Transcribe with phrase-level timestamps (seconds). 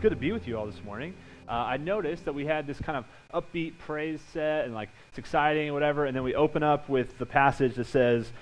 [0.00, 1.12] It's good to be with you all this morning.
[1.46, 3.04] Uh, I noticed that we had this kind of
[3.34, 7.18] upbeat praise set and like it's exciting and whatever, and then we open up with
[7.18, 8.32] the passage that says,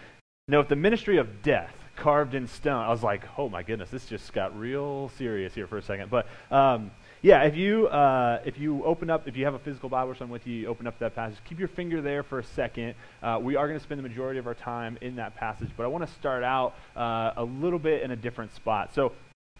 [0.47, 2.85] Note the ministry of death carved in stone.
[2.85, 6.13] I was like, oh my goodness, this just got real serious here for a second.
[6.13, 9.89] But um, yeah, if you uh, if you open up, if you have a physical
[9.89, 11.39] Bible or something with you, you open up that passage.
[11.45, 12.95] Keep your finger there for a second.
[13.21, 15.83] Uh, we are going to spend the majority of our time in that passage, but
[15.83, 18.95] I want to start out uh, a little bit in a different spot.
[18.95, 19.11] So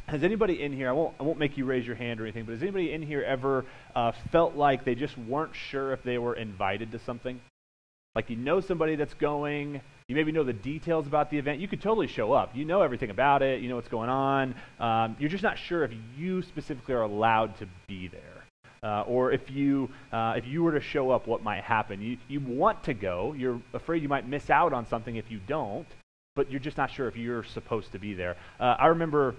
[0.09, 2.45] has anybody in here, I won't, I won't make you raise your hand or anything,
[2.45, 6.17] but has anybody in here ever uh, felt like they just weren't sure if they
[6.17, 7.41] were invited to something?
[8.15, 11.61] Like you know somebody that's going, you maybe know the details about the event.
[11.61, 12.57] You could totally show up.
[12.57, 14.55] You know everything about it, you know what's going on.
[14.81, 18.45] Um, you're just not sure if you specifically are allowed to be there.
[18.83, 22.01] Uh, or if you uh, if you were to show up, what might happen?
[22.01, 23.35] You you want to go.
[23.37, 25.87] You're afraid you might miss out on something if you don't,
[26.35, 28.37] but you're just not sure if you're supposed to be there.
[28.59, 29.35] Uh, I remember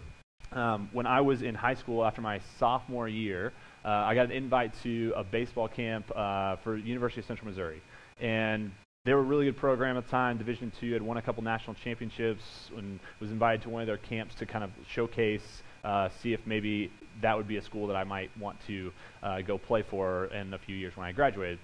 [0.51, 3.53] um, when I was in high school after my sophomore year,
[3.85, 7.81] uh, I got an invite to a baseball camp uh, for University of Central Missouri,
[8.19, 8.71] and
[9.05, 10.37] they were a really good program at the time.
[10.37, 13.97] Division two had won a couple national championships, and was invited to one of their
[13.97, 17.95] camps to kind of showcase, uh, see if maybe that would be a school that
[17.95, 21.59] I might want to uh, go play for in a few years when I graduated.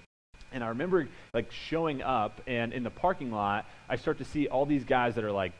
[0.52, 4.46] And I remember like showing up, and in the parking lot, I start to see
[4.46, 5.52] all these guys that are like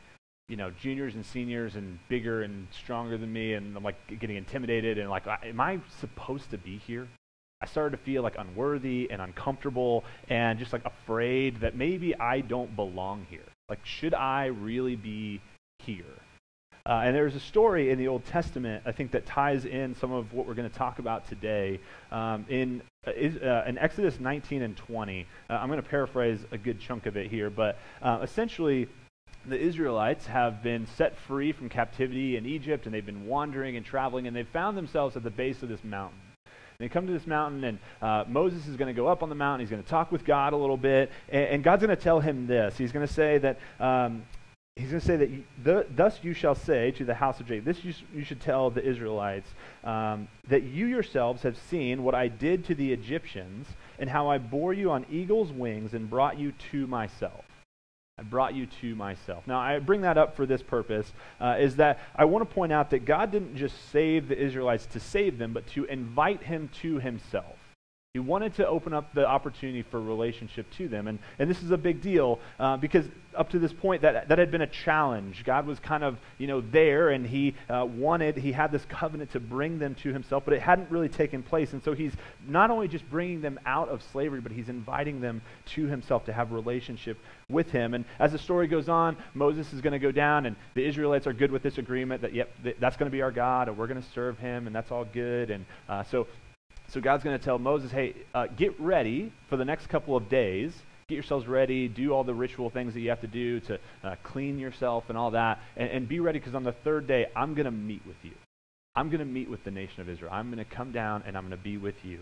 [0.49, 4.37] you know, juniors and seniors and bigger and stronger than me, and I'm like getting
[4.37, 7.07] intimidated and like, am I supposed to be here?
[7.61, 12.41] I started to feel like unworthy and uncomfortable and just like afraid that maybe I
[12.41, 13.41] don't belong here.
[13.67, 15.41] Like, should I really be
[15.79, 16.05] here?
[16.85, 20.13] Uh, and there's a story in the Old Testament, I think, that ties in some
[20.13, 21.81] of what we're going to talk about today.
[22.13, 26.57] Um, in, uh, uh, in Exodus 19 and 20, uh, I'm going to paraphrase a
[26.57, 28.87] good chunk of it here, but uh, essentially,
[29.51, 33.85] the Israelites have been set free from captivity in Egypt, and they've been wandering and
[33.85, 36.19] traveling, and they've found themselves at the base of this mountain.
[36.45, 39.29] And they come to this mountain, and uh, Moses is going to go up on
[39.29, 39.61] the mountain.
[39.61, 42.19] He's going to talk with God a little bit, and, and God's going to tell
[42.19, 42.77] him this.
[42.77, 43.59] He's going to say that.
[43.79, 44.23] Um,
[44.75, 45.29] he's going to say that,
[45.63, 48.69] the, thus you shall say to the house of Jacob, this you, you should tell
[48.69, 49.49] the Israelites,
[49.83, 53.65] um, that you yourselves have seen what I did to the Egyptians,
[53.97, 57.43] and how I bore you on eagle's wings and brought you to myself.
[58.19, 59.45] I brought you to myself.
[59.45, 62.71] Now, I bring that up for this purpose, uh, is that I want to point
[62.71, 66.67] out that God didn't just save the Israelites to save them, but to invite him
[66.81, 67.55] to himself.
[68.13, 71.07] He wanted to open up the opportunity for relationship to them.
[71.07, 74.39] And, and this is a big deal uh, because up to this point, that, that
[74.39, 75.43] had been a challenge.
[75.45, 79.33] God was kind of, you know, there and he uh, wanted, he had this covenant
[79.33, 81.73] to bring them to himself, but it hadn't really taken place.
[81.73, 82.13] And so he's
[82.47, 85.41] not only just bringing them out of slavery, but he's inviting them
[85.75, 87.19] to himself to have relationship
[87.49, 87.93] with him.
[87.93, 91.27] And as the story goes on, Moses is going to go down and the Israelites
[91.27, 93.87] are good with this agreement that, yep, that's going to be our God and we're
[93.87, 95.51] going to serve him and that's all good.
[95.51, 96.25] And uh, so
[96.89, 100.29] so God's going to tell Moses, hey, uh, get ready for the next couple of
[100.29, 100.73] days.
[101.09, 104.15] Get yourselves ready, do all the ritual things that you have to do to uh,
[104.23, 107.53] clean yourself and all that, and, and be ready because on the third day, I'm
[107.53, 108.31] going to meet with you.
[108.95, 110.31] I'm going to meet with the nation of Israel.
[110.33, 112.19] I'm going to come down and I'm going to be with you.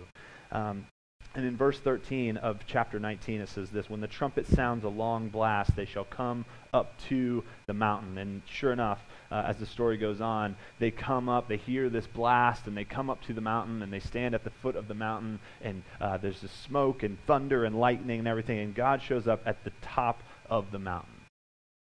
[0.52, 0.86] Um,
[1.34, 4.90] and in verse 13 of chapter 19, it says this When the trumpet sounds a
[4.90, 8.18] long blast, they shall come up to the mountain.
[8.18, 9.00] And sure enough,
[9.32, 12.84] uh, as the story goes on, they come up, they hear this blast, and they
[12.84, 15.82] come up to the mountain, and they stand at the foot of the mountain, and
[16.00, 19.64] uh, there's this smoke and thunder and lightning and everything, and God shows up at
[19.64, 21.12] the top of the mountain.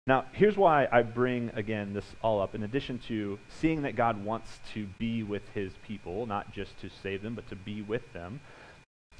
[0.04, 2.56] Now, here's why I bring, again, this all up.
[2.56, 6.90] In addition to seeing that God wants to be with his people, not just to
[7.04, 8.40] save them, but to be with them,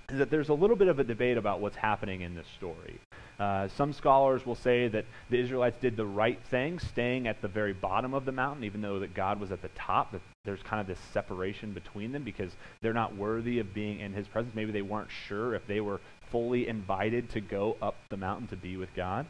[0.08, 2.98] is that there's a little bit of a debate about what's happening in this story.
[3.38, 7.48] Uh, some scholars will say that the Israelites did the right thing, staying at the
[7.48, 10.12] very bottom of the mountain, even though that God was at the top.
[10.12, 14.12] That there's kind of this separation between them because they're not worthy of being in
[14.12, 14.54] His presence.
[14.54, 16.00] Maybe they weren't sure if they were
[16.30, 19.26] fully invited to go up the mountain to be with God.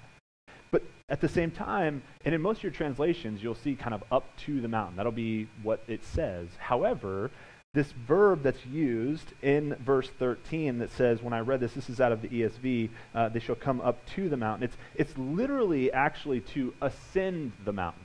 [0.71, 4.03] But at the same time, and in most of your translations, you'll see kind of
[4.11, 4.97] up to the mountain.
[4.97, 6.49] That'll be what it says.
[6.59, 7.31] However,
[7.75, 12.01] this verb that's used in verse 13 that says, when I read this, this is
[12.01, 14.65] out of the ESV, uh, they shall come up to the mountain.
[14.65, 18.05] It's, it's literally actually to ascend the mountain,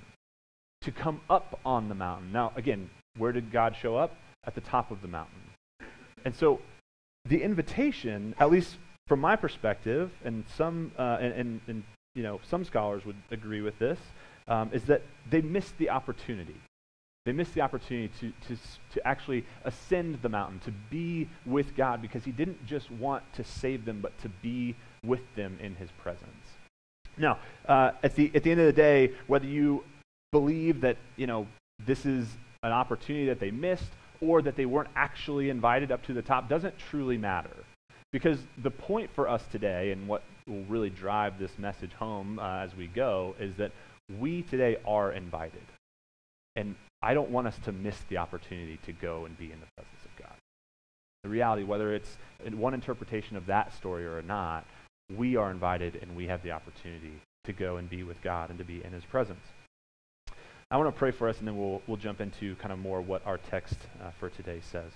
[0.81, 2.31] to come up on the mountain.
[2.31, 4.15] Now, again, where did God show up?
[4.47, 5.41] at the top of the mountain.
[6.25, 6.59] And so
[7.25, 8.77] the invitation, at least
[9.07, 11.83] from my perspective, and some uh, and, and, and,
[12.15, 13.99] you know some scholars would agree with this,
[14.47, 16.55] um, is that they missed the opportunity.
[17.27, 18.61] They missed the opportunity to, to,
[18.93, 23.43] to actually ascend the mountain, to be with God, because He didn't just want to
[23.43, 26.23] save them, but to be with them in His presence.
[27.17, 29.83] Now, uh, at, the, at the end of the day, whether you
[30.31, 31.47] believe that you know
[31.85, 32.29] this is
[32.63, 33.91] an opportunity that they missed
[34.21, 37.57] or that they weren't actually invited up to the top doesn't truly matter.
[38.13, 42.59] Because the point for us today, and what will really drive this message home uh,
[42.59, 43.73] as we go, is that
[44.17, 45.65] we today are invited.
[46.55, 49.67] And I don't want us to miss the opportunity to go and be in the
[49.75, 50.35] presence of God.
[51.23, 52.17] The reality, whether it's
[52.51, 54.65] one interpretation of that story or not,
[55.15, 58.59] we are invited and we have the opportunity to go and be with God and
[58.59, 59.45] to be in His presence.
[60.69, 62.99] I want to pray for us, and then we'll, we'll jump into kind of more
[63.01, 64.91] what our text uh, for today says.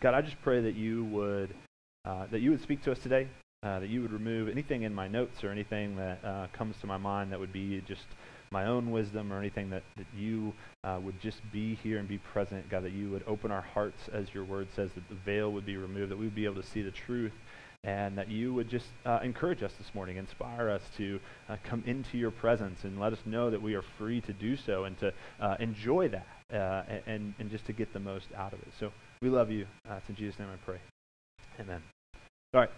[0.00, 1.54] God, I just pray that you would
[2.04, 3.28] uh, that you would speak to us today,
[3.62, 6.86] uh, that you would remove anything in my notes or anything that uh, comes to
[6.86, 8.06] my mind that would be just
[8.52, 10.52] my own wisdom or anything that, that you
[10.82, 14.08] uh, would just be here and be present, God, that you would open our hearts,
[14.12, 16.60] as your word says, that the veil would be removed, that we would be able
[16.60, 17.32] to see the truth
[17.82, 21.18] and that you would just uh, encourage us this morning, inspire us to
[21.48, 24.56] uh, come into your presence and let us know that we are free to do
[24.56, 28.52] so and to uh, enjoy that uh, and, and just to get the most out
[28.52, 28.68] of it.
[28.78, 28.92] So
[29.22, 29.66] we love you.
[29.88, 30.78] Uh, it's in Jesus' name I pray.
[31.58, 31.82] Amen.
[32.52, 32.70] All right.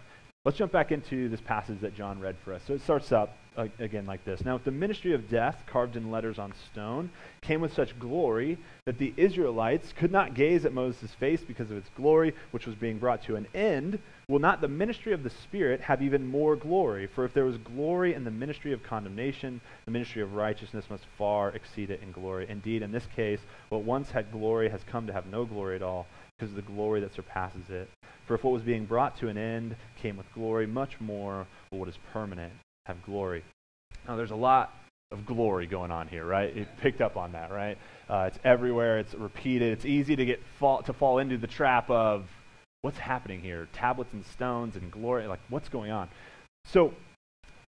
[0.45, 2.61] Let's jump back into this passage that John read for us.
[2.67, 4.43] So it starts up uh, again like this.
[4.43, 8.57] Now, if the ministry of death, carved in letters on stone, came with such glory
[8.83, 12.75] that the Israelites could not gaze at Moses' face because of its glory, which was
[12.75, 16.57] being brought to an end, will not the ministry of the Spirit have even more
[16.57, 17.07] glory?
[17.07, 21.05] For if there was glory in the ministry of condemnation, the ministry of righteousness must
[21.17, 22.47] far exceed it in glory.
[22.49, 23.39] Indeed, in this case,
[23.69, 26.05] what once had glory has come to have no glory at all
[26.37, 27.89] because of the glory that surpasses it.
[28.25, 31.79] For if what was being brought to an end came with glory, much more will
[31.79, 32.53] what is permanent
[32.85, 33.43] have glory.
[34.07, 34.73] Now, there's a lot
[35.11, 36.55] of glory going on here, right?
[36.55, 37.77] It picked up on that, right?
[38.09, 38.99] Uh, it's everywhere.
[38.99, 39.73] It's repeated.
[39.73, 42.25] It's easy to get fall, to fall into the trap of
[42.81, 43.67] what's happening here?
[43.73, 45.27] Tablets and stones and glory.
[45.27, 46.09] Like, what's going on?
[46.65, 46.93] So,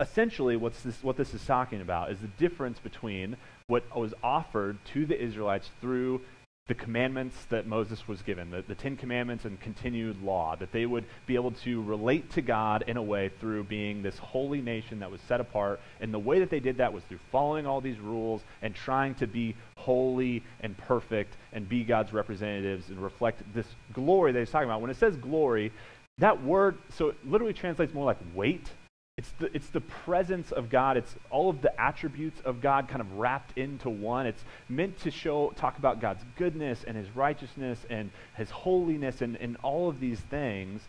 [0.00, 3.36] essentially, what's this, what this is talking about is the difference between
[3.66, 6.20] what was offered to the Israelites through
[6.68, 10.86] the commandments that Moses was given, the, the Ten Commandments and continued law, that they
[10.86, 15.00] would be able to relate to God in a way through being this holy nation
[15.00, 15.80] that was set apart.
[16.00, 19.16] And the way that they did that was through following all these rules and trying
[19.16, 24.50] to be holy and perfect and be God's representatives and reflect this glory that he's
[24.50, 24.80] talking about.
[24.80, 25.72] When it says glory,
[26.18, 28.70] that word, so it literally translates more like weight
[29.18, 30.96] it's the, it's the presence of God.
[30.96, 34.26] It's all of the attributes of God kind of wrapped into one.
[34.26, 39.36] It's meant to show, talk about God's goodness and his righteousness and his holiness and,
[39.36, 40.80] and all of these things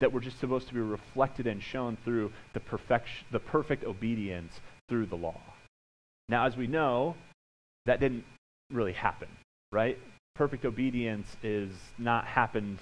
[0.00, 4.60] that were just supposed to be reflected and shown through the, perfection, the perfect obedience
[4.88, 5.40] through the law.
[6.28, 7.14] Now, as we know,
[7.86, 8.24] that didn't
[8.70, 9.28] really happen,
[9.72, 9.98] right?
[10.34, 12.78] Perfect obedience is not happened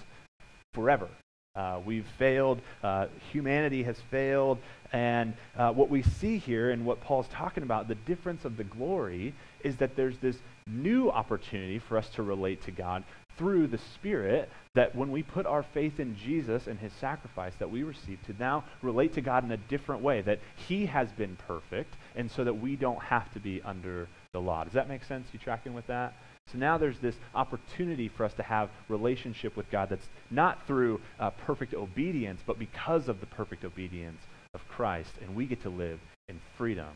[0.72, 1.08] forever.
[1.56, 2.60] Uh, we've failed.
[2.82, 4.58] Uh, humanity has failed.
[4.92, 8.64] And uh, what we see here and what Paul's talking about, the difference of the
[8.64, 10.36] glory, is that there's this
[10.66, 13.04] new opportunity for us to relate to God
[13.36, 17.70] through the Spirit that when we put our faith in Jesus and his sacrifice that
[17.70, 20.38] we receive to now relate to God in a different way, that
[20.68, 24.64] he has been perfect, and so that we don't have to be under the law.
[24.64, 25.28] Does that make sense?
[25.32, 26.14] You tracking with that?
[26.52, 31.00] So now there's this opportunity for us to have relationship with God that's not through
[31.18, 34.20] uh, perfect obedience, but because of the perfect obedience
[34.54, 35.98] of Christ, and we get to live
[36.28, 36.92] in freedom.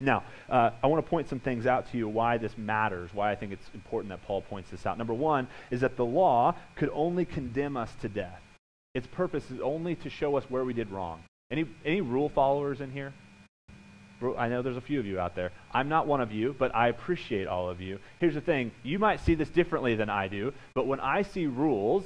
[0.00, 3.32] Now, uh, I want to point some things out to you why this matters, why
[3.32, 4.98] I think it's important that Paul points this out.
[4.98, 8.40] Number one is that the law could only condemn us to death.
[8.94, 11.22] Its purpose is only to show us where we did wrong.
[11.50, 13.12] Any, any rule followers in here?
[14.36, 15.52] I know there's a few of you out there.
[15.72, 17.98] I'm not one of you, but I appreciate all of you.
[18.20, 21.46] Here's the thing you might see this differently than I do, but when I see
[21.46, 22.04] rules,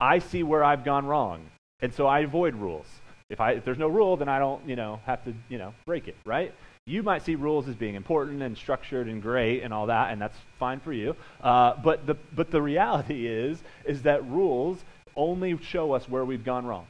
[0.00, 1.46] I see where I've gone wrong.
[1.80, 2.86] And so I avoid rules.
[3.28, 5.74] If, I, if there's no rule, then I don't, you know, have to, you know,
[5.84, 6.54] break it, right?
[6.86, 10.20] You might see rules as being important and structured and great and all that, and
[10.20, 11.16] that's fine for you.
[11.42, 14.78] Uh, but, the, but the reality is, is that rules
[15.16, 16.86] only show us where we've gone wrong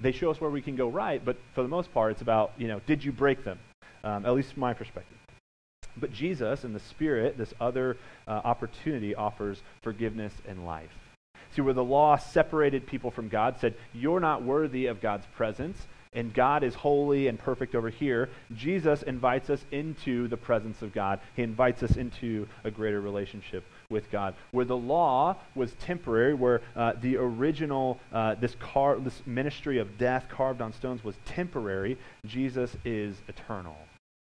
[0.00, 2.52] they show us where we can go right, but for the most part, it's about,
[2.56, 3.58] you know, did you break them?
[4.02, 5.18] Um, at least from my perspective.
[5.96, 10.90] But Jesus and the Spirit, this other uh, opportunity, offers forgiveness and life.
[11.54, 15.86] See, where the law separated people from God, said, You're not worthy of God's presence.
[16.12, 20.92] And God is holy and perfect over here, Jesus invites us into the presence of
[20.92, 21.20] God.
[21.36, 24.34] He invites us into a greater relationship with God.
[24.50, 29.98] Where the law was temporary, where uh, the original, uh, this, car, this ministry of
[29.98, 33.76] death carved on stones was temporary, Jesus is eternal.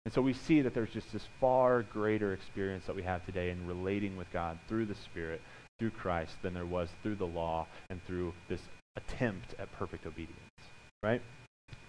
[0.05, 3.51] And so we see that there's just this far greater experience that we have today
[3.51, 5.41] in relating with God through the Spirit,
[5.79, 8.63] through Christ, than there was through the law and through this
[8.97, 10.37] attempt at perfect obedience.
[11.03, 11.23] Right?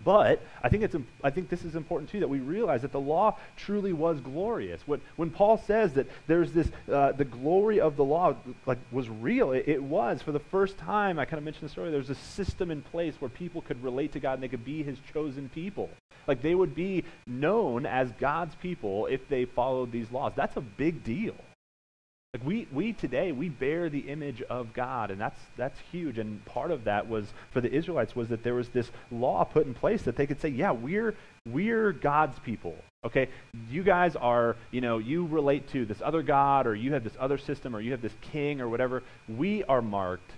[0.03, 2.99] But I think, it's, I think this is important too that we realize that the
[2.99, 4.81] law truly was glorious.
[4.87, 8.35] When, when Paul says that there's this, uh, the glory of the law
[8.65, 10.21] like, was real, it, it was.
[10.21, 13.15] For the first time, I kind of mentioned the story, there's a system in place
[13.19, 15.89] where people could relate to God and they could be his chosen people.
[16.27, 20.33] Like they would be known as God's people if they followed these laws.
[20.35, 21.35] That's a big deal.
[22.33, 26.17] Like we, we today, we bear the image of God, and that's, that's huge.
[26.17, 29.65] And part of that was, for the Israelites, was that there was this law put
[29.65, 31.13] in place that they could say, yeah, we're,
[31.45, 32.75] we're God's people.
[33.03, 33.27] Okay,
[33.69, 37.17] you guys are, you know, you relate to this other God, or you have this
[37.19, 39.03] other system, or you have this king, or whatever.
[39.27, 40.31] We are marked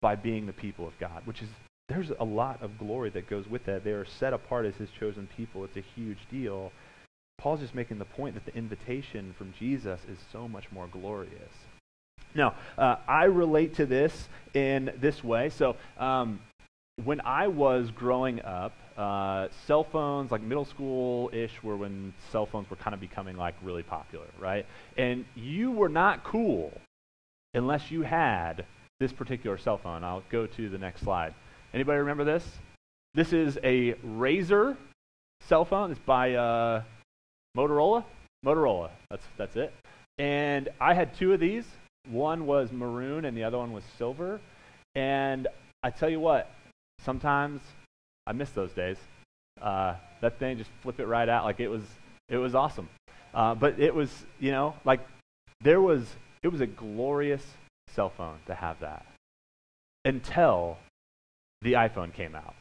[0.00, 1.48] by being the people of God, which is,
[1.88, 3.82] there's a lot of glory that goes with that.
[3.82, 5.64] They are set apart as his chosen people.
[5.64, 6.70] It's a huge deal.
[7.40, 11.52] Paul's just making the point that the invitation from Jesus is so much more glorious.
[12.34, 15.48] Now, uh, I relate to this in this way.
[15.48, 16.40] So, um,
[17.02, 22.44] when I was growing up, uh, cell phones, like middle school ish, were when cell
[22.44, 24.66] phones were kind of becoming like really popular, right?
[24.98, 26.78] And you were not cool
[27.54, 28.66] unless you had
[28.98, 30.04] this particular cell phone.
[30.04, 31.32] I'll go to the next slide.
[31.72, 32.46] Anybody remember this?
[33.14, 34.76] This is a Razr
[35.48, 35.90] cell phone.
[35.90, 36.82] It's by uh,
[37.56, 38.04] Motorola?
[38.44, 38.90] Motorola.
[39.10, 39.72] That's, that's it.
[40.18, 41.64] And I had two of these.
[42.08, 44.40] One was maroon and the other one was silver.
[44.94, 45.48] And
[45.82, 46.50] I tell you what,
[47.04, 47.60] sometimes
[48.26, 48.96] I miss those days.
[49.60, 51.82] Uh, that thing just flip it right out like it was
[52.28, 52.88] it was awesome.
[53.34, 55.00] Uh, but it was you know like
[55.60, 56.04] there was
[56.42, 57.44] it was a glorious
[57.88, 59.04] cell phone to have that
[60.04, 60.78] until
[61.62, 62.54] the iPhone came out,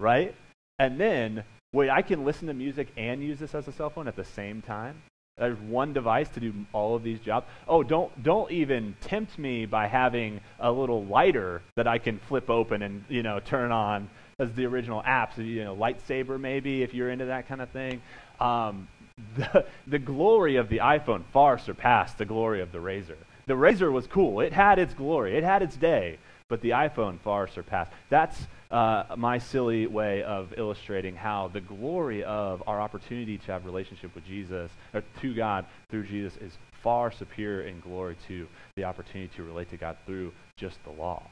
[0.00, 0.34] right?
[0.78, 4.06] And then Wait, I can listen to music and use this as a cell phone
[4.06, 5.00] at the same time?
[5.38, 7.46] There's one device to do all of these jobs.
[7.66, 12.50] Oh, don't don't even tempt me by having a little lighter that I can flip
[12.50, 15.38] open and you know turn on as the original apps.
[15.38, 18.02] You know, lightsaber maybe if you're into that kind of thing.
[18.38, 18.88] Um,
[19.36, 23.16] the the glory of the iPhone far surpassed the glory of the Razr.
[23.46, 24.40] The Razr was cool.
[24.40, 25.38] It had its glory.
[25.38, 27.90] It had its day, but the iPhone far surpassed.
[28.10, 33.66] That's uh, my silly way of illustrating how the glory of our opportunity to have
[33.66, 38.84] relationship with Jesus, or to God through Jesus, is far superior in glory to the
[38.84, 41.22] opportunity to relate to God through just the law.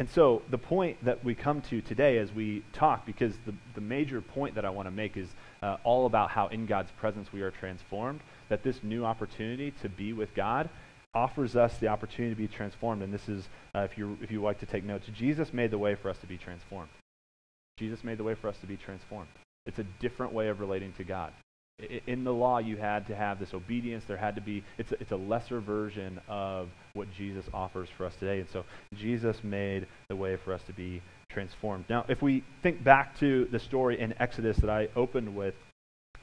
[0.00, 3.80] And so the point that we come to today as we talk, because the, the
[3.80, 5.28] major point that I want to make is
[5.62, 9.88] uh, all about how in God's presence we are transformed, that this new opportunity to
[9.88, 10.68] be with God
[11.14, 13.02] offers us the opportunity to be transformed.
[13.02, 15.78] And this is, uh, if, you, if you like to take notes, Jesus made the
[15.78, 16.90] way for us to be transformed.
[17.78, 19.30] Jesus made the way for us to be transformed.
[19.66, 21.32] It's a different way of relating to God.
[22.06, 24.04] In the law, you had to have this obedience.
[24.06, 28.06] There had to be, it's a, it's a lesser version of what Jesus offers for
[28.06, 28.38] us today.
[28.38, 31.86] And so Jesus made the way for us to be transformed.
[31.88, 35.54] Now, if we think back to the story in Exodus that I opened with,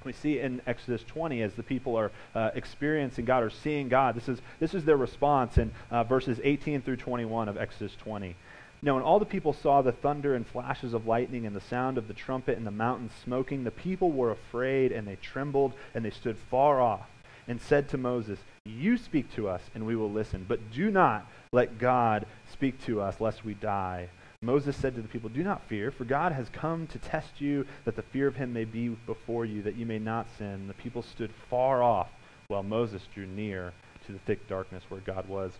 [0.04, 4.16] we see in Exodus 20 as the people are uh, experiencing God or seeing God.
[4.16, 8.36] This is, this is their response in uh, verses 18 through 21 of Exodus 20.
[8.84, 12.00] Now, when all the people saw the thunder and flashes of lightning and the sound
[12.00, 16.04] of the trumpet and the mountain smoking, the people were afraid and they trembled and
[16.04, 17.08] they stood far off
[17.48, 21.28] and said to Moses, You speak to us and we will listen, but do not
[21.52, 24.10] let God speak to us lest we die.
[24.44, 27.68] Moses said to the people, Do not fear, for God has come to test you,
[27.86, 30.68] that the fear of him may be before you, that you may not sin.
[30.68, 32.10] The people stood far off,
[32.48, 33.72] while Moses drew near
[34.08, 35.52] to the thick darkness where God was.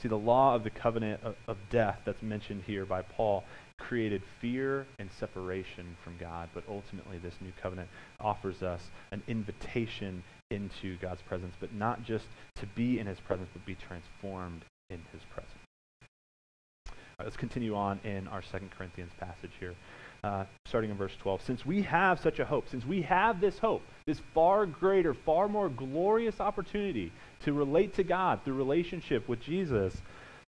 [0.00, 3.42] See, the law of the covenant of, of death that's mentioned here by Paul
[3.76, 7.88] created fear and separation from God, but ultimately this new covenant
[8.20, 13.48] offers us an invitation into God's presence, but not just to be in his presence,
[13.52, 15.59] but be transformed in his presence
[17.20, 19.74] right, let's continue on in our Second Corinthians passage here,
[20.24, 21.42] uh, starting in verse 12.
[21.42, 25.46] Since we have such a hope, since we have this hope, this far greater, far
[25.46, 27.12] more glorious opportunity
[27.44, 29.94] to relate to God through relationship with Jesus,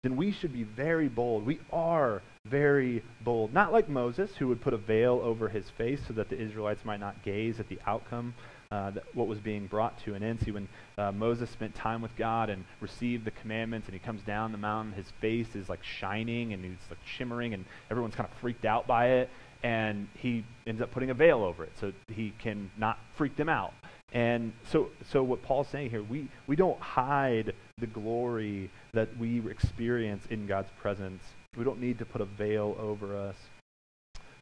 [0.05, 1.45] then we should be very bold.
[1.45, 3.53] We are very bold.
[3.53, 6.85] Not like Moses, who would put a veil over his face so that the Israelites
[6.85, 8.35] might not gaze at the outcome
[8.73, 10.41] uh, what was being brought to an end.
[10.41, 14.23] See, when uh, Moses spent time with God and received the commandments, and he comes
[14.23, 18.29] down the mountain, his face is like shining and he's like shimmering, and everyone's kind
[18.29, 19.31] of freaked out by it.
[19.63, 23.49] And he ends up putting a veil over it so he can not freak them
[23.49, 23.75] out.
[24.13, 29.39] And so, so what Paul's saying here, we, we don't hide the glory that we
[29.51, 31.23] experience in God's presence.
[31.57, 33.37] We don't need to put a veil over us.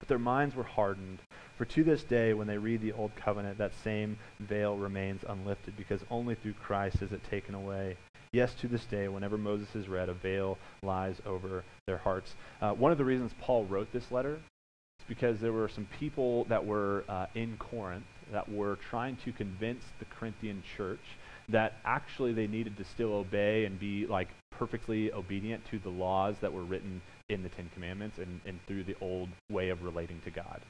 [0.00, 1.18] But their minds were hardened.
[1.56, 5.76] For to this day, when they read the Old Covenant, that same veil remains unlifted,
[5.76, 7.96] because only through Christ is it taken away.
[8.32, 12.34] Yes, to this day, whenever Moses is read, a veil lies over their hearts.
[12.62, 16.44] Uh, one of the reasons Paul wrote this letter is because there were some people
[16.44, 21.00] that were uh, in Corinth that were trying to convince the Corinthian church
[21.48, 26.36] that actually they needed to still obey and be like perfectly obedient to the laws
[26.40, 30.20] that were written in the Ten Commandments and, and through the old way of relating
[30.24, 30.60] to God.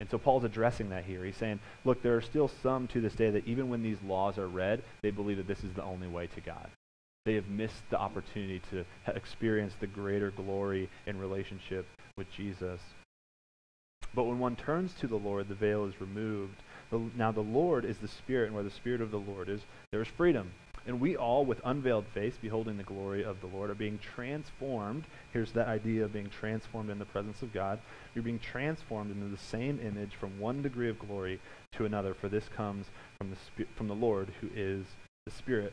[0.00, 1.24] And so Paul's addressing that here.
[1.24, 4.36] He's saying, look, there are still some to this day that even when these laws
[4.36, 6.68] are read, they believe that this is the only way to God.
[7.24, 11.86] They have missed the opportunity to experience the greater glory in relationship
[12.18, 12.80] with Jesus.
[14.12, 16.56] But when one turns to the Lord, the veil is removed
[16.92, 19.62] the, now the Lord is the Spirit, and where the Spirit of the Lord is,
[19.90, 20.52] there is freedom.
[20.86, 25.04] And we all, with unveiled face, beholding the glory of the Lord, are being transformed.
[25.32, 27.78] Here's that idea of being transformed in the presence of God.
[28.14, 31.40] You're being transformed into the same image from one degree of glory
[31.72, 32.86] to another, for this comes
[33.18, 34.84] from the, from the Lord, who is
[35.26, 35.72] the Spirit.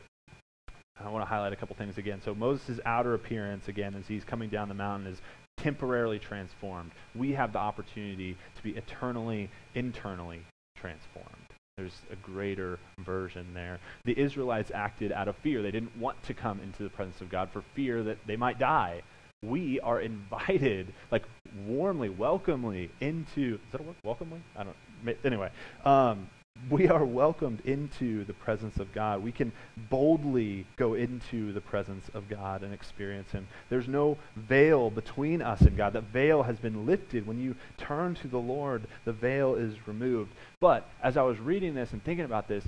[1.04, 2.22] I want to highlight a couple things again.
[2.24, 5.22] So Moses' outer appearance, again, as he's coming down the mountain, is
[5.58, 6.92] temporarily transformed.
[7.16, 10.42] We have the opportunity to be eternally, internally
[10.76, 11.49] transformed.
[11.80, 13.80] There's a greater version there.
[14.04, 15.62] The Israelites acted out of fear.
[15.62, 18.60] They didn't want to come into the presence of God for fear that they might
[18.60, 19.02] die.
[19.42, 21.24] We are invited, like
[21.66, 23.60] warmly, welcomely into.
[23.66, 23.96] Is that a word?
[24.04, 24.42] Welcomely?
[24.58, 24.76] I don't.
[25.24, 25.50] Anyway,
[25.86, 26.30] um,
[26.70, 29.24] we are welcomed into the presence of God.
[29.24, 29.52] We can
[29.90, 33.48] boldly go into the presence of God and experience Him.
[33.70, 35.94] There's no veil between us and God.
[35.94, 37.26] That veil has been lifted.
[37.26, 40.34] When you turn to the Lord, the veil is removed.
[40.60, 42.66] But as I was reading this and thinking about this,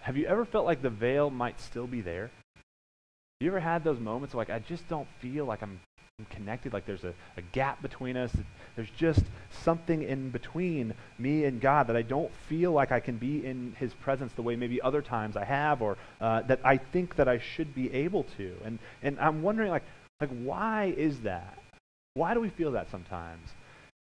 [0.00, 2.30] have you ever felt like the veil might still be there?
[3.40, 5.80] You ever had those moments like, I just don't feel like I'm
[6.30, 8.30] connected, like there's a, a gap between us?
[8.76, 13.16] There's just something in between me and God that I don't feel like I can
[13.16, 16.76] be in His presence the way maybe other times I have, or uh, that I
[16.76, 18.54] think that I should be able to.
[18.64, 19.82] And and I'm wondering like
[20.20, 21.58] like why is that?
[22.14, 23.48] Why do we feel that sometimes?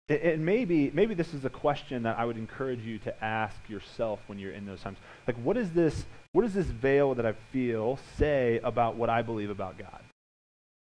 [0.08, 4.20] And maybe maybe this is a question that I would encourage you to ask yourself
[4.28, 4.98] when you're in those times.
[5.26, 6.04] Like, what is this?
[6.32, 10.00] What does this veil that I feel say about what I believe about God?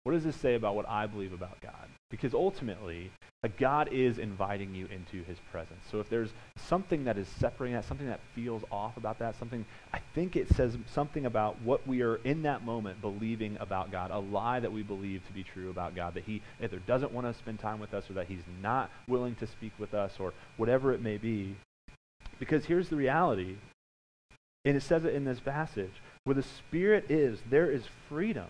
[0.05, 1.89] What does this say about what I believe about God?
[2.11, 3.11] Because ultimately,
[3.59, 5.81] God is inviting you into his presence.
[5.91, 9.65] So if there's something that is separating that, something that feels off about that, something,
[9.93, 14.11] I think it says something about what we are in that moment believing about God,
[14.11, 17.27] a lie that we believe to be true about God, that he either doesn't want
[17.27, 20.35] to spend time with us or that he's not willing to speak with us or
[20.57, 21.57] whatever it may be.
[22.39, 23.57] Because here's the reality,
[24.65, 28.49] and it says it in this passage where the Spirit is, there is freedom.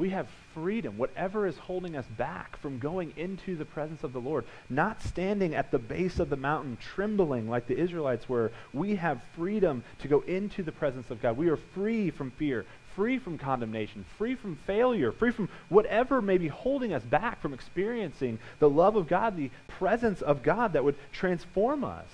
[0.00, 4.18] We have freedom, whatever is holding us back from going into the presence of the
[4.18, 8.50] Lord, not standing at the base of the mountain trembling like the Israelites were.
[8.72, 11.36] We have freedom to go into the presence of God.
[11.36, 12.64] We are free from fear,
[12.96, 17.52] free from condemnation, free from failure, free from whatever may be holding us back from
[17.52, 22.08] experiencing the love of God, the presence of God that would transform us.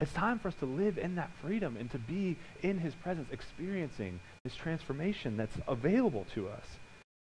[0.00, 3.28] It's time for us to live in that freedom and to be in his presence,
[3.30, 6.64] experiencing this transformation that's available to us,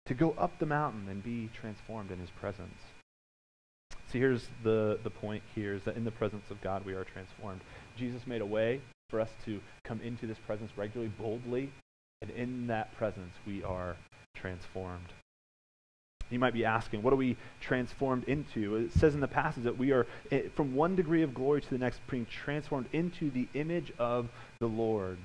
[0.07, 2.79] to go up the mountain and be transformed in his presence.
[4.11, 7.05] See, here's the, the point here is that in the presence of God we are
[7.05, 7.61] transformed.
[7.97, 11.73] Jesus made a way for us to come into this presence regularly, boldly,
[12.23, 13.97] and in that presence we are
[14.35, 15.13] transformed.
[16.31, 18.77] You might be asking, what are we transformed into?
[18.77, 21.71] It says in the passage that we are, eh, from one degree of glory to
[21.71, 25.19] the next, being transformed into the image of the Lord,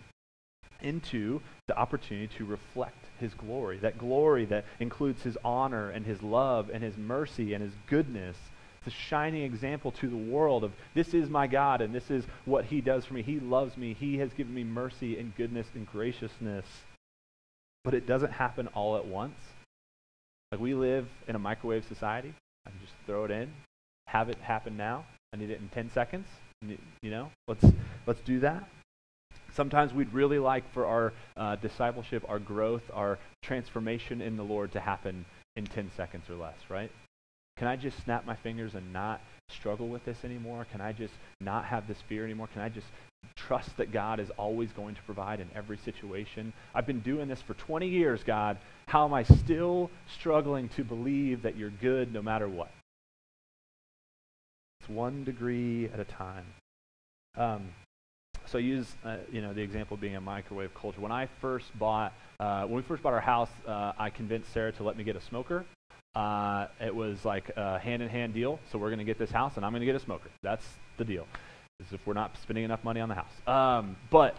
[0.82, 3.78] into the opportunity to reflect his glory.
[3.78, 8.38] That glory that includes his honor and his love and his mercy and his goodness.
[8.86, 12.26] It's a shining example to the world of this is my God and this is
[12.46, 13.22] what he does for me.
[13.22, 13.96] He loves me.
[14.00, 16.66] He has given me mercy and goodness and graciousness.
[17.84, 19.38] But it doesn't happen all at once.
[20.52, 22.34] Like we live in a microwave society.
[22.66, 23.52] I can just throw it in,
[24.08, 25.06] have it happen now.
[25.34, 26.28] I need it in 10 seconds.
[27.02, 27.66] You know, let's
[28.06, 28.68] let's do that.
[29.56, 34.72] Sometimes we'd really like for our uh, discipleship, our growth, our transformation in the Lord
[34.74, 36.92] to happen in 10 seconds or less, right?
[37.58, 40.66] Can I just snap my fingers and not struggle with this anymore?
[40.72, 42.50] Can I just not have this fear anymore?
[42.54, 42.88] Can I just
[43.36, 46.54] trust that God is always going to provide in every situation?
[46.74, 48.58] I've been doing this for 20 years, God.
[48.88, 52.72] How am I still struggling to believe that you're good no matter what?
[54.80, 56.46] It's one degree at a time.
[57.38, 57.70] Um,
[58.52, 61.00] so I use, uh, you know, the example being a microwave culture.
[61.00, 64.74] When I first bought, uh, when we first bought our house, uh, I convinced Sarah
[64.74, 65.66] to let me get a smoker.
[66.16, 68.60] Uh, it was like a hand-in-hand deal.
[68.72, 70.30] So we're going to get this house, and I'm going to get a smoker.
[70.44, 70.66] That's
[70.98, 71.26] the deal.
[71.80, 73.32] As if we're not spending enough money on the house.
[73.48, 74.36] Um, but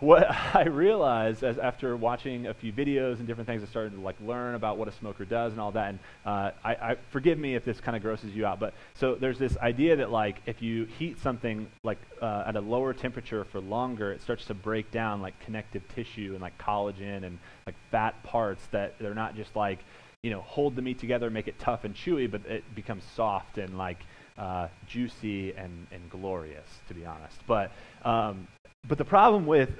[0.00, 4.00] what I realized as after watching a few videos and different things, I started to
[4.00, 5.90] like learn about what a smoker does and all that.
[5.90, 9.14] And uh, I, I, forgive me if this kind of grosses you out, but so
[9.14, 13.44] there's this idea that like if you heat something like uh, at a lower temperature
[13.44, 17.76] for longer, it starts to break down like connective tissue and like collagen and like
[17.90, 19.80] fat parts that they're not just like
[20.22, 23.58] you know hold the meat together, make it tough and chewy, but it becomes soft
[23.58, 23.98] and like
[24.38, 27.38] uh, juicy and, and glorious, to be honest.
[27.46, 27.72] But
[28.04, 28.48] um,
[28.88, 29.70] but the problem with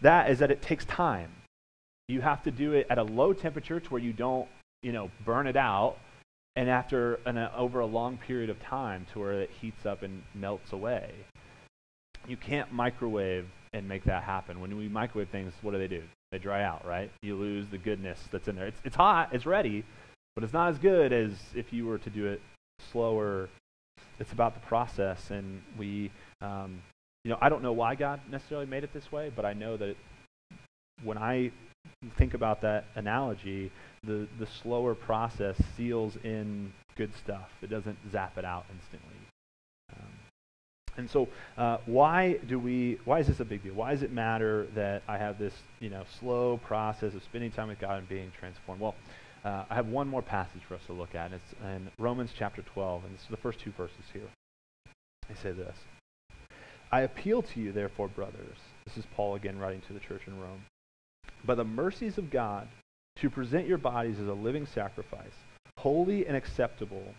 [0.00, 1.30] that is that it takes time.
[2.08, 4.48] You have to do it at a low temperature to where you don't,
[4.82, 5.96] you know, burn it out,
[6.56, 10.02] and after an, uh, over a long period of time to where it heats up
[10.02, 11.12] and melts away.
[12.26, 14.60] You can't microwave and make that happen.
[14.60, 16.02] When we microwave things, what do they do?
[16.32, 17.10] They dry out, right?
[17.22, 18.66] You lose the goodness that's in there.
[18.66, 19.84] It's, it's hot, it's ready,
[20.34, 22.40] but it's not as good as if you were to do it
[22.90, 23.48] slower.
[24.18, 26.82] It's about the process, and we um,
[27.24, 29.76] you know, I don't know why God necessarily made it this way, but I know
[29.76, 29.96] that it,
[31.02, 31.52] when I
[32.16, 33.70] think about that analogy,
[34.04, 37.48] the, the slower process seals in good stuff.
[37.62, 39.16] It doesn't zap it out instantly.
[39.96, 40.12] Um,
[40.96, 42.98] and so, uh, why do we?
[43.04, 43.74] Why is this a big deal?
[43.74, 47.68] Why does it matter that I have this, you know, slow process of spending time
[47.68, 48.80] with God and being transformed?
[48.80, 48.96] Well,
[49.44, 52.30] uh, I have one more passage for us to look at, and it's in Romans
[52.36, 54.28] chapter 12, and is the first two verses here.
[55.28, 55.76] They say this.
[56.90, 60.40] I appeal to you, therefore, brothers, this is Paul again writing to the church in
[60.40, 60.64] Rome,
[61.44, 62.66] by the mercies of God,
[63.16, 65.34] to present your bodies as a living sacrifice,
[65.76, 67.14] holy and acceptable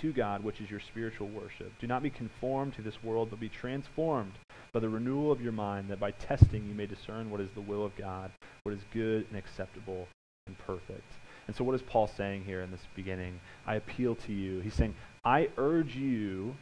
[0.00, 1.72] to God, which is your spiritual worship.
[1.80, 4.34] Do not be conformed to this world, but be transformed
[4.72, 7.60] by the renewal of your mind, that by testing you may discern what is the
[7.60, 8.30] will of God,
[8.62, 10.06] what is good and acceptable
[10.46, 11.10] and perfect.
[11.48, 13.40] And so, what is Paul saying here in this beginning?
[13.66, 14.60] I appeal to you.
[14.60, 16.54] He's saying, I urge you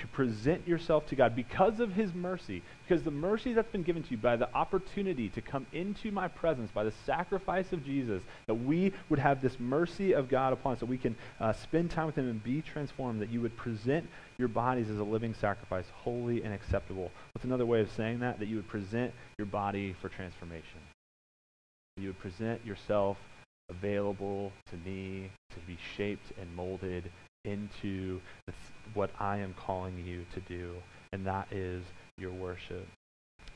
[0.00, 4.02] to present yourself to God because of his mercy, because the mercy that's been given
[4.02, 8.22] to you by the opportunity to come into my presence, by the sacrifice of Jesus,
[8.46, 11.90] that we would have this mercy of God upon us, that we can uh, spend
[11.90, 15.34] time with him and be transformed, that you would present your bodies as a living
[15.34, 17.10] sacrifice, holy and acceptable.
[17.34, 18.38] What's another way of saying that?
[18.38, 20.80] That you would present your body for transformation.
[21.96, 23.16] You would present yourself
[23.70, 27.10] available to me to be shaped and molded
[27.46, 28.20] into
[28.94, 30.74] what I am calling you to do,
[31.12, 31.82] and that is
[32.18, 32.86] your worship.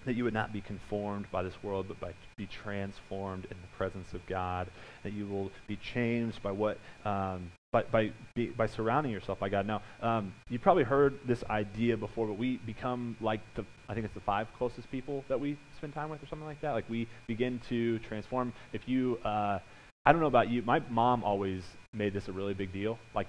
[0.06, 3.76] That you would not be conformed by this world, but by, be transformed in the
[3.76, 4.68] presence of God.
[5.02, 9.50] That you will be changed by what, um, by by be, by surrounding yourself by
[9.50, 9.66] God.
[9.66, 14.06] Now, um, you probably heard this idea before, but we become like the, I think
[14.06, 16.72] it's the five closest people that we spend time with, or something like that.
[16.72, 18.54] Like we begin to transform.
[18.72, 19.58] If you, uh,
[20.06, 22.98] I don't know about you, my mom always made this a really big deal.
[23.14, 23.26] Like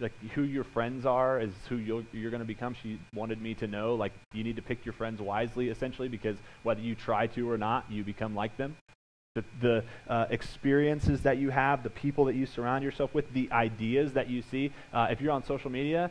[0.00, 2.74] like who your friends are is who you're, you're going to become.
[2.82, 6.36] She wanted me to know, like, you need to pick your friends wisely, essentially, because
[6.62, 8.76] whether you try to or not, you become like them.
[9.34, 13.50] The, the uh, experiences that you have, the people that you surround yourself with, the
[13.50, 14.72] ideas that you see.
[14.92, 16.10] Uh, if you're on social media,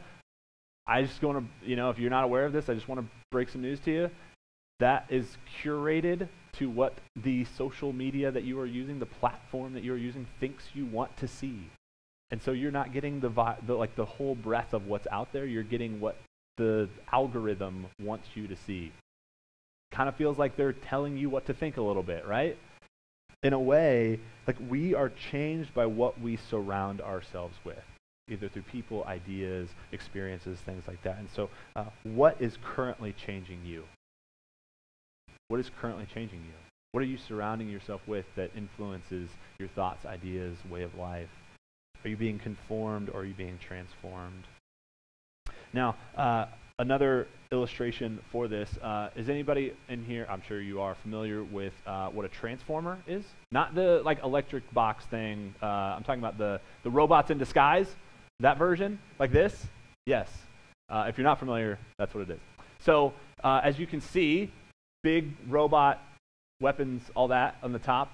[0.86, 3.00] I just want to, you know, if you're not aware of this, I just want
[3.00, 4.10] to break some news to you.
[4.80, 9.84] That is curated to what the social media that you are using, the platform that
[9.84, 11.70] you are using, thinks you want to see.
[12.34, 15.32] And so you're not getting the, vi- the like the whole breadth of what's out
[15.34, 15.46] there.
[15.46, 16.18] You're getting what
[16.58, 18.92] the algorithm wants you to see.
[19.92, 22.58] Kind of feels like they're telling you what to think a little bit, right?
[23.44, 27.86] In a way, like we are changed by what we surround ourselves with,
[28.28, 31.20] either through people, ideas, experiences, things like that.
[31.20, 33.84] And so, uh, what is currently changing you?
[35.50, 36.56] What is currently changing you?
[36.94, 41.30] What are you surrounding yourself with that influences your thoughts, ideas, way of life?
[42.04, 44.44] Are you being conformed or are you being transformed?
[45.72, 50.28] Now, uh, another illustration for this uh, is anybody in here?
[50.30, 53.24] I'm sure you are familiar with uh, what a transformer is.
[53.52, 55.56] Not the like electric box thing.
[55.62, 57.88] Uh, I'm talking about the the robots in disguise.
[58.42, 59.66] That version, like this.
[60.06, 60.30] Yes.
[60.90, 62.40] Uh, if you're not familiar, that's what it is.
[62.80, 63.14] So
[63.44, 64.52] uh, as you can see,
[65.04, 66.02] big robot
[66.60, 68.14] weapons, all that on the top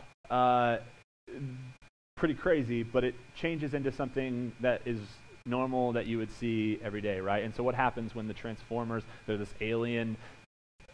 [2.19, 4.99] pretty crazy, but it changes into something that is
[5.45, 7.43] normal that you would see every day, right?
[7.43, 10.17] And so what happens when the Transformers, they're this alien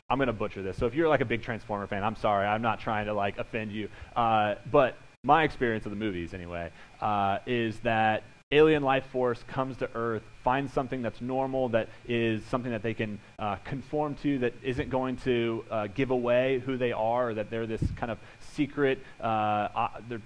[0.07, 0.77] I'm going to butcher this.
[0.77, 2.45] So if you're like a big Transformer fan, I'm sorry.
[2.45, 3.89] I'm not trying to like offend you.
[4.15, 6.69] Uh, but my experience of the movies, anyway,
[7.01, 12.45] uh, is that alien life force comes to Earth, finds something that's normal, that is
[12.45, 16.77] something that they can uh, conform to, that isn't going to uh, give away who
[16.77, 18.19] they are, or that they're this kind of
[18.53, 20.21] secret, uh, they're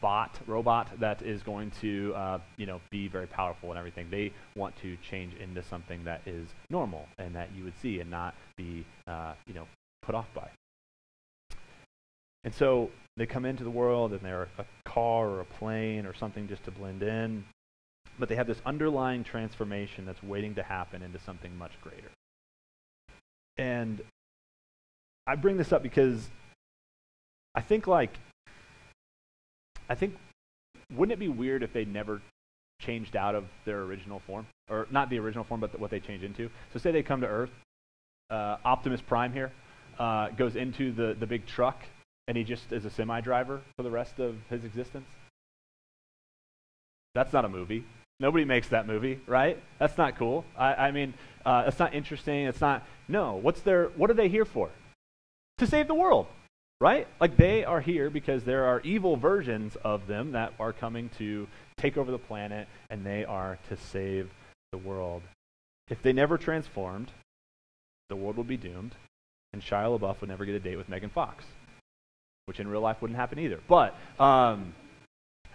[0.00, 4.08] bot, robot that is going to, uh, you know, be very powerful and everything.
[4.10, 8.10] They want to change into something that is normal and that you would see and
[8.10, 9.66] not be, uh, you know,
[10.02, 10.48] put off by.
[12.44, 16.14] And so they come into the world and they're a car or a plane or
[16.14, 17.44] something just to blend in,
[18.18, 22.10] but they have this underlying transformation that's waiting to happen into something much greater.
[23.58, 24.00] And
[25.26, 26.30] I bring this up because
[27.54, 28.18] I think like
[29.90, 30.14] I think,
[30.94, 32.22] wouldn't it be weird if they never
[32.80, 34.46] changed out of their original form?
[34.70, 36.48] Or not the original form, but what they change into?
[36.72, 37.50] So say they come to Earth,
[38.30, 39.50] uh, Optimus Prime here
[39.98, 41.82] uh, goes into the, the big truck,
[42.28, 45.08] and he just is a semi driver for the rest of his existence.
[47.16, 47.84] That's not a movie.
[48.20, 49.60] Nobody makes that movie, right?
[49.80, 50.44] That's not cool.
[50.56, 52.46] I, I mean, uh, it's not interesting.
[52.46, 52.86] It's not.
[53.08, 53.34] No.
[53.34, 53.86] What's their?
[53.96, 54.70] What are they here for?
[55.58, 56.28] To save the world
[56.80, 57.06] right?
[57.20, 61.46] Like they are here because there are evil versions of them that are coming to
[61.76, 64.30] take over the planet and they are to save
[64.72, 65.22] the world.
[65.88, 67.10] If they never transformed,
[68.08, 68.94] the world would be doomed
[69.52, 71.44] and Shia LaBeouf would never get a date with Megan Fox,
[72.46, 73.60] which in real life wouldn't happen either.
[73.68, 74.74] But um,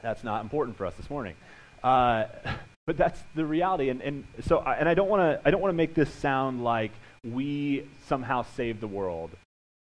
[0.02, 1.36] that's not important for us this morning.
[1.84, 2.26] Uh,
[2.86, 5.62] but that's the reality, and, and so I, and I don't want to I don't
[5.62, 6.92] want to make this sound like
[7.24, 9.32] we somehow save the world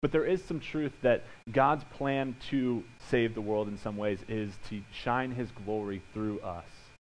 [0.01, 4.19] but there is some truth that God's plan to save the world in some ways
[4.27, 6.65] is to shine his glory through us.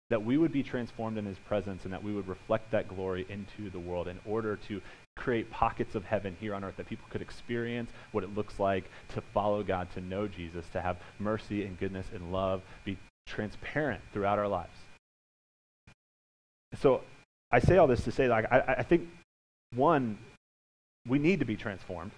[0.09, 3.25] That we would be transformed in his presence and that we would reflect that glory
[3.29, 4.81] into the world in order to
[5.15, 8.89] create pockets of heaven here on earth that people could experience what it looks like
[9.09, 14.01] to follow God, to know Jesus, to have mercy and goodness and love, be transparent
[14.11, 14.75] throughout our lives.
[16.79, 17.01] So
[17.51, 19.07] I say all this to say, like, I, I think,
[19.75, 20.17] one,
[21.07, 22.11] we need to be transformed.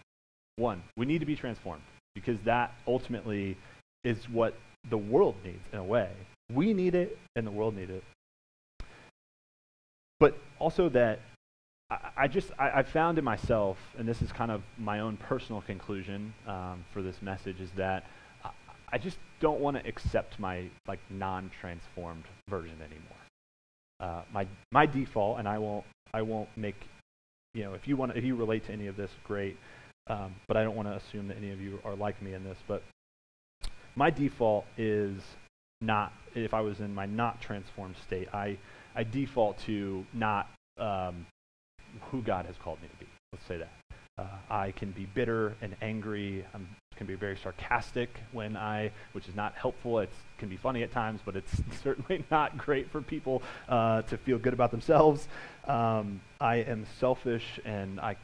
[0.55, 3.57] One, we need to be transformed because that ultimately
[4.03, 4.55] is what
[4.89, 6.09] the world needs in a way.
[6.51, 8.03] We need it and the world needs it.
[10.19, 11.19] But also that
[11.89, 15.17] I, I just, I, I, found in myself, and this is kind of my own
[15.17, 18.05] personal conclusion um, for this message, is that
[18.43, 18.51] I,
[18.91, 23.17] I just don't want to accept my like non-transformed version anymore.
[23.99, 26.75] Uh, my my default, and I won't I won't make
[27.53, 29.57] you know if you want if you relate to any of this, great.
[30.07, 32.43] Um, but I don't want to assume that any of you are like me in
[32.43, 32.57] this.
[32.67, 32.83] But
[33.95, 35.21] my default is
[35.81, 38.57] not, if I was in my not transformed state, I,
[38.95, 41.25] I default to not um,
[42.11, 43.07] who God has called me to be.
[43.31, 43.71] Let's say that.
[44.17, 46.45] Uh, I can be bitter and angry.
[46.53, 46.59] I
[46.95, 49.99] can be very sarcastic when I, which is not helpful.
[49.99, 54.17] It can be funny at times, but it's certainly not great for people uh, to
[54.17, 55.27] feel good about themselves.
[55.67, 58.17] Um, I am selfish and I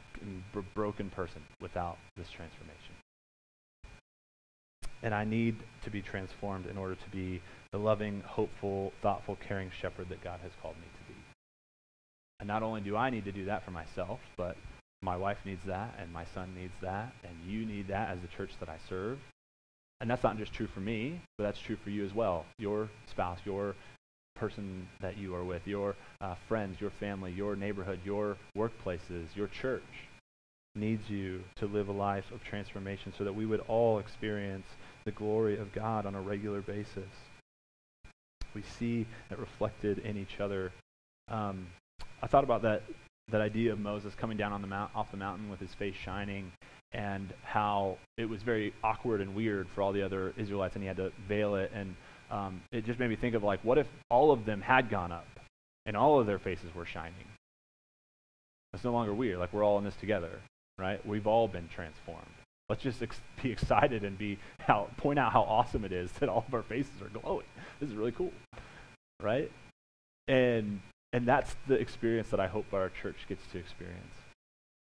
[0.55, 2.95] a broken person without this transformation.
[5.01, 9.71] And I need to be transformed in order to be the loving, hopeful, thoughtful, caring
[9.81, 11.19] shepherd that God has called me to be.
[12.39, 14.57] And not only do I need to do that for myself, but
[15.01, 18.27] my wife needs that, and my son needs that, and you need that as the
[18.27, 19.19] church that I serve.
[20.01, 22.45] And that's not just true for me, but that's true for you as well.
[22.57, 23.75] Your spouse, your
[24.35, 29.47] person that you are with, your uh, friends, your family, your neighborhood, your workplaces, your
[29.47, 29.83] church
[30.75, 34.67] needs you to live a life of transformation so that we would all experience
[35.05, 37.09] the glory of God on a regular basis.
[38.53, 40.71] We see it reflected in each other.
[41.27, 41.67] Um,
[42.21, 42.83] I thought about that
[43.31, 45.93] that idea of Moses coming down on the mount, off the mountain with his face
[46.03, 46.51] shining,
[46.93, 50.87] and how it was very awkward and weird for all the other Israelites, and he
[50.87, 51.71] had to veil it.
[51.71, 51.95] And
[52.31, 55.11] um, it just made me think of like, what if all of them had gone
[55.11, 55.27] up,
[55.85, 57.13] and all of their faces were shining?
[58.73, 59.37] It's no longer weird.
[59.37, 60.31] Like we're all in this together
[60.79, 61.05] right?
[61.05, 62.25] We've all been transformed.
[62.69, 66.29] Let's just ex- be excited and be how, point out how awesome it is that
[66.29, 67.45] all of our faces are glowing.
[67.79, 68.31] This is really cool,
[69.21, 69.51] right?
[70.27, 74.13] And and that's the experience that I hope our church gets to experience.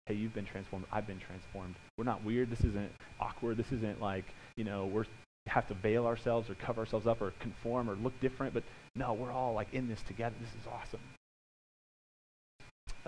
[0.07, 0.87] Hey, you've been transformed.
[0.91, 1.77] I've been transformed.
[1.97, 2.51] We're not weird.
[2.51, 3.57] This isn't awkward.
[3.57, 4.25] This isn't like
[4.57, 5.05] you know we're
[5.47, 8.53] have to veil ourselves or cover ourselves up or conform or look different.
[8.53, 8.65] But
[8.97, 10.35] no, we're all like in this together.
[10.41, 11.01] This is awesome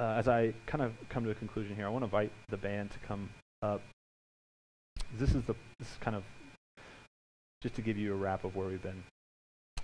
[0.01, 2.57] uh, as I kind of come to a conclusion here, I want to invite the
[2.57, 3.29] band to come
[3.63, 3.83] up.
[5.19, 6.25] This is the this is kind of
[7.63, 9.03] just to give you a wrap of where we've been.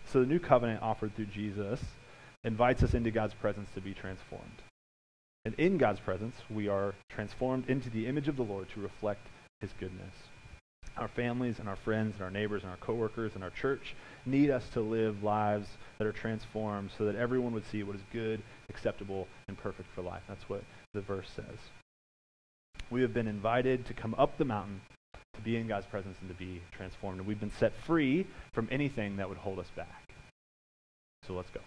[0.06, 1.80] So the new covenant offered through Jesus
[2.44, 4.62] invites us into God's presence to be transformed.
[5.44, 9.26] And in God's presence, we are transformed into the image of the Lord to reflect
[9.60, 10.14] his goodness.
[10.96, 13.94] Our families and our friends and our neighbors and our coworkers and our church
[14.24, 15.68] need us to live lives
[15.98, 20.02] that are transformed so that everyone would see what is good, acceptable, and perfect for
[20.02, 20.22] life.
[20.28, 20.62] That's what
[20.94, 21.58] the verse says.
[22.90, 24.80] We have been invited to come up the mountain
[25.34, 27.18] to be in God's presence and to be transformed.
[27.18, 30.14] And we've been set free from anything that would hold us back.
[31.26, 31.60] So let's go.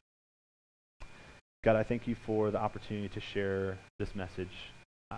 [1.63, 4.71] God, I thank you for the opportunity to share this message.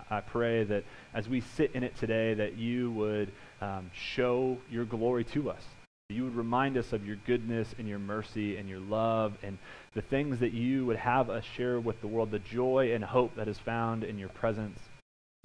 [0.08, 4.86] I pray that as we sit in it today, that you would um, show your
[4.86, 5.62] glory to us.
[6.08, 9.58] You would remind us of your goodness and your mercy and your love and
[9.92, 13.36] the things that you would have us share with the world, the joy and hope
[13.36, 14.78] that is found in your presence.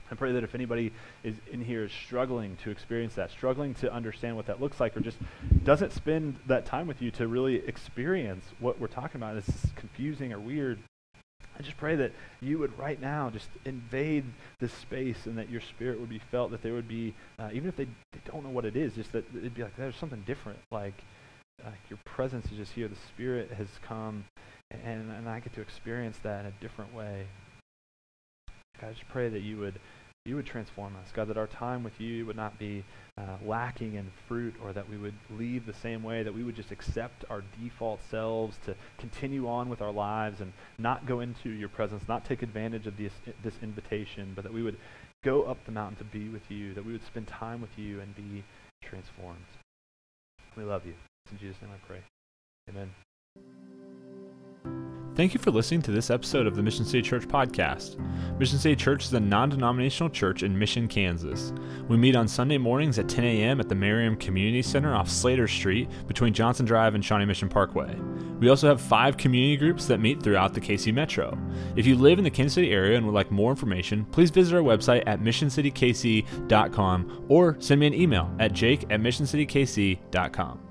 [0.09, 0.93] I pray that if anybody
[1.25, 4.95] is in here is struggling to experience that, struggling to understand what that looks like,
[4.95, 5.17] or just
[5.65, 10.31] doesn't spend that time with you to really experience what we're talking about, it's confusing
[10.31, 10.79] or weird.
[11.57, 14.25] I just pray that you would right now just invade
[14.59, 17.67] this space and that your spirit would be felt, that there would be, uh, even
[17.67, 20.23] if they, they don't know what it is, just that it'd be like there's something
[20.27, 20.59] different.
[20.71, 21.03] Like,
[21.63, 22.87] like your presence is just here.
[22.87, 24.25] The spirit has come,
[24.69, 27.25] and, and I get to experience that in a different way.
[28.79, 29.79] God, I just pray that you would
[30.27, 31.09] you would transform us.
[31.13, 32.83] God, that our time with you would not be
[33.17, 36.55] uh, lacking in fruit or that we would leave the same way, that we would
[36.55, 41.49] just accept our default selves to continue on with our lives and not go into
[41.49, 43.13] your presence, not take advantage of this,
[43.43, 44.77] this invitation, but that we would
[45.23, 47.99] go up the mountain to be with you, that we would spend time with you
[48.01, 48.43] and be
[48.83, 49.39] transformed.
[50.55, 50.93] We love you.
[51.31, 51.99] In Jesus' name I pray.
[52.69, 52.91] Amen.
[55.17, 57.97] Thank you for listening to this episode of the Mission City Church podcast.
[58.37, 61.53] Mission City Church is a non denominational church in Mission, Kansas.
[61.87, 63.59] We meet on Sunday mornings at 10 a.m.
[63.59, 67.95] at the Merriam Community Center off Slater Street between Johnson Drive and Shawnee Mission Parkway.
[68.39, 71.35] We also have five community groups that meet throughout the KC Metro.
[71.75, 74.55] If you live in the Kansas City area and would like more information, please visit
[74.55, 80.66] our website at missioncitykc.com or send me an email at jake at missioncitykc.com.